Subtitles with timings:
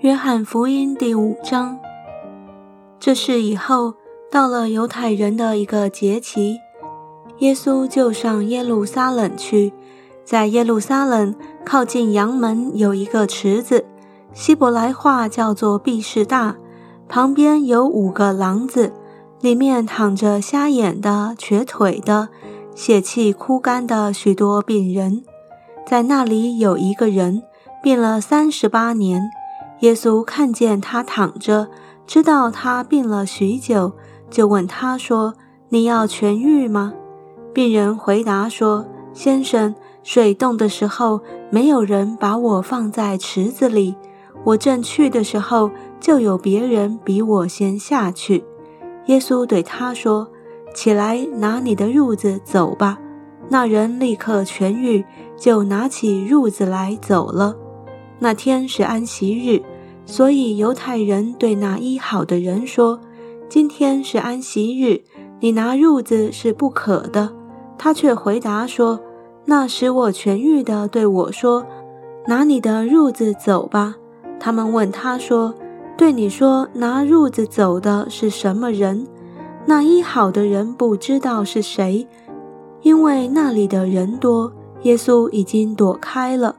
[0.00, 1.76] 约翰福音第五章。
[3.00, 3.94] 这是以后，
[4.30, 6.58] 到了犹太人的一个节期，
[7.38, 9.72] 耶稣就上耶路撒冷去。
[10.24, 11.34] 在耶路撒冷
[11.64, 13.86] 靠近阳门有一个池子，
[14.32, 16.54] 希伯来话叫做毕士大，
[17.08, 18.92] 旁边有五个廊子，
[19.40, 22.28] 里面躺着瞎眼的、瘸腿的、
[22.72, 25.24] 血气枯干的许多病人。
[25.84, 27.42] 在那里有一个人
[27.82, 29.28] 病了三十八年。
[29.80, 31.68] 耶稣看见他躺着，
[32.06, 33.92] 知道他病了许久，
[34.28, 35.34] 就问他说
[35.70, 36.92] ：“你要痊愈吗？”
[37.54, 43.94] 病人回答说：“先生，水动的时候，没有人把我放在池子里。
[44.44, 48.44] 我正去的时候，就有别人比我先下去。”
[49.06, 50.28] 耶稣对他说
[50.74, 52.98] ：“起来，拿你的褥子走吧。”
[53.50, 55.04] 那人立刻痊愈，
[55.38, 57.56] 就拿起褥子来走了。
[58.18, 59.62] 那天是安息日，
[60.10, 62.98] 所以犹太人对那医好的人说
[63.46, 65.02] ：“今天是安息日，
[65.38, 67.30] 你拿褥子是不可的。”
[67.76, 68.98] 他却回答说
[69.44, 71.64] ：“那使我痊愈的对我说，
[72.26, 73.96] 拿你的褥子走吧。”
[74.40, 75.54] 他们问他说
[75.94, 79.06] ：“对你说拿褥子走的是什么人？”
[79.66, 82.08] 那医好的人不知道是谁，
[82.80, 84.50] 因为那里的人多，
[84.84, 86.56] 耶稣已经躲开了。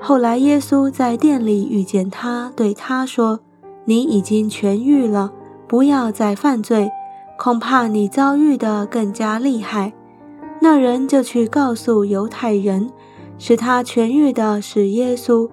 [0.00, 3.40] 后来，耶稣在店里遇见他，对他说
[3.86, 5.32] ：“你已经痊愈了，
[5.66, 6.90] 不要再犯罪，
[7.38, 9.92] 恐怕你遭遇的更加厉害。”
[10.60, 12.90] 那人就去告诉犹太人，
[13.38, 15.48] 使他痊愈的是耶稣。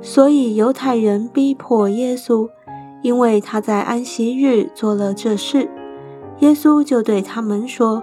[0.00, 2.48] 所以犹太人逼迫耶稣，
[3.02, 5.70] 因为他在安息日做了这事。
[6.40, 8.02] 耶稣就对他们说：“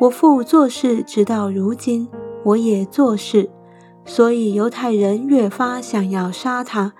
[0.00, 2.08] 我父做事直到如今，
[2.42, 3.48] 我也做事。”
[4.08, 6.92] 所以犹太人越发想要杀他，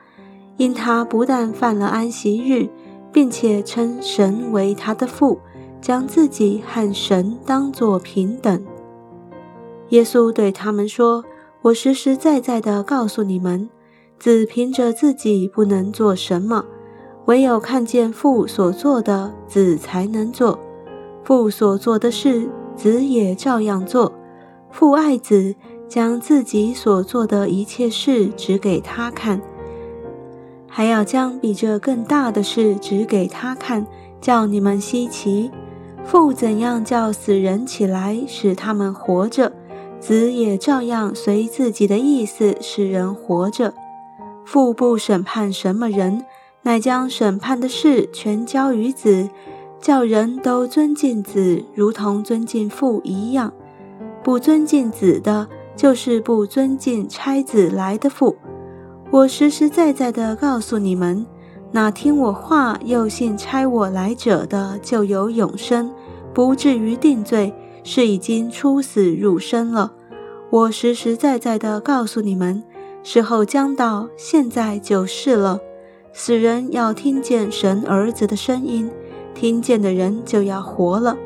[0.56, 2.68] 因他不但犯了安息日，
[3.12, 5.38] 并且称神为他的父，
[5.80, 8.60] 将自己和神当作平等。
[9.90, 11.24] 耶稣对他们说
[11.62, 13.70] ：“我实实在在的告诉你们，
[14.18, 16.64] 子凭着自己不能做什么，
[17.26, 20.58] 唯有看见父所做的，子才能做。
[21.22, 24.12] 父所做的事，子也照样做。
[24.72, 25.54] 父爱子。”
[25.88, 29.40] 将自己所做的一切事指给他看，
[30.68, 33.86] 还要将比这更大的事指给他看，
[34.20, 35.50] 叫你们稀奇。
[36.04, 39.52] 父怎样叫死人起来，使他们活着，
[39.98, 43.74] 子也照样随自己的意思使人活着。
[44.44, 46.24] 父不审判什么人，
[46.62, 49.28] 乃将审判的事全交于子，
[49.80, 53.52] 叫人都尊敬子，如同尊敬父一样。
[54.22, 58.34] 不尊敬子的，就是不尊敬差子来的父，
[59.10, 61.26] 我实实在在的告诉你们，
[61.70, 65.92] 那听我话又信差我来者的，就有永生，
[66.32, 67.52] 不至于定罪，
[67.84, 69.92] 是已经出死入生了。
[70.48, 72.64] 我实实在在的告诉你们，
[73.02, 75.60] 时候将到，现在就是了。
[76.12, 78.90] 死人要听见神儿子的声音，
[79.34, 81.18] 听见的人就要活了，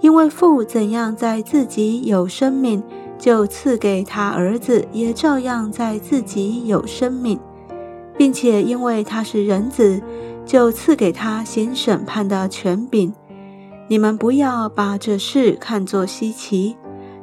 [0.00, 2.82] 因为父怎样在自己有生命。
[3.18, 7.38] 就赐给他儿子，也照样在自己有生命，
[8.16, 10.00] 并且因为他是人子，
[10.46, 13.12] 就赐给他行审判的权柄。
[13.88, 16.76] 你们不要把这事看作稀奇，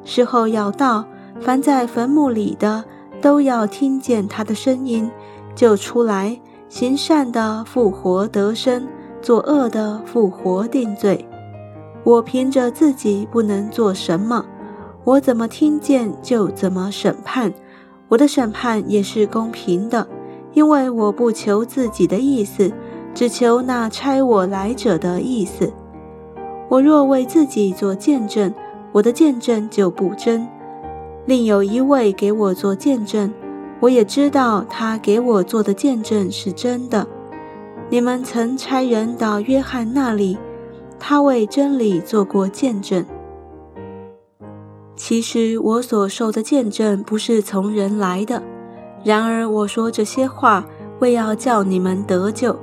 [0.03, 1.05] 时候要到，
[1.39, 2.83] 凡在坟墓里的
[3.21, 5.09] 都要听见他的声音，
[5.55, 8.87] 就出来行善的复活得生，
[9.21, 11.25] 作恶的复活定罪。
[12.03, 14.45] 我凭着自己不能做什么。
[15.05, 17.53] 我怎么听见就怎么审判，
[18.07, 20.07] 我的审判也是公平的，
[20.53, 22.71] 因为我不求自己的意思，
[23.13, 25.71] 只求那差我来者的意思。
[26.67, 28.51] 我若为自己做见证，
[28.91, 30.47] 我的见证就不真；
[31.27, 33.31] 另有一位给我做见证，
[33.81, 37.07] 我也知道他给我做的见证是真的。
[37.91, 40.39] 你们曾差人到约翰那里，
[40.97, 43.05] 他为真理做过见证。
[44.95, 48.41] 其实我所受的见证不是从人来的，
[49.03, 50.65] 然而我说这些话，
[50.99, 52.57] 为要叫你们得救。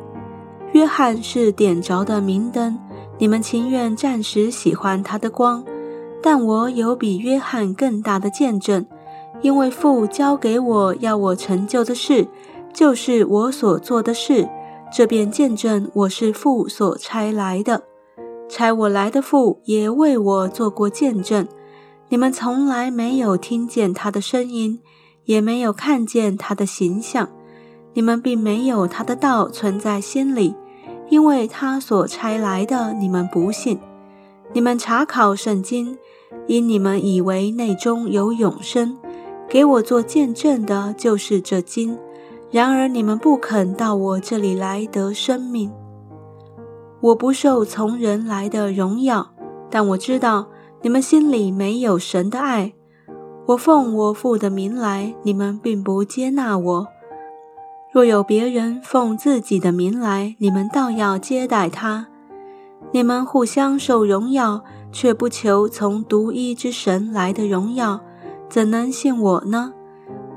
[0.73, 2.79] 约翰是点着的明灯，
[3.19, 5.63] 你们情愿暂时喜欢他的光，
[6.23, 8.87] 但我有比约翰更大的见证，
[9.43, 12.27] 因为父交给我要我成就的事，
[12.73, 14.49] 就是我所做的事，
[14.91, 17.83] 这便见证我是父所差来的。
[18.49, 21.47] 差我来的父也为我做过见证。
[22.13, 24.81] 你们从来没有听见他的声音，
[25.25, 27.31] 也没有看见他的形象，
[27.95, 30.55] 你们并没有他的道存在心里，
[31.09, 33.81] 因为他所差来的你们不信。
[34.53, 35.97] 你们查考圣经，
[36.47, 38.99] 因你们以为内中有永生，
[39.49, 41.99] 给我做见证的就是这经。
[42.51, 45.73] 然而你们不肯到我这里来得生命。
[47.01, 49.31] 我不受从人来的荣耀，
[49.71, 50.49] 但我知道
[50.83, 52.73] 你们心里没有神的爱。
[53.47, 56.87] 我奉我父的名来，你们并不接纳我；
[57.93, 62.09] 若有别人奉自己的名来，你们倒要接待他。
[62.91, 68.01] 你们互相受荣耀，却不求从独一之神来的荣耀，
[68.49, 69.73] 怎能信我呢？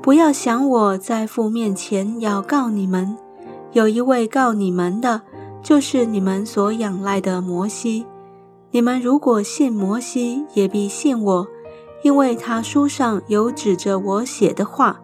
[0.00, 3.16] 不要想我在父面前要告你们，
[3.72, 5.22] 有一位告你们的，
[5.60, 8.06] 就是你们所仰赖的摩西。
[8.76, 11.48] 你们如果信摩西，也必信我，
[12.02, 15.00] 因为他书上有指着我写的话。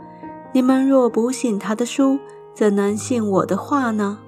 [0.53, 2.19] 你们若不信他的书，
[2.53, 4.19] 怎能信我的话呢？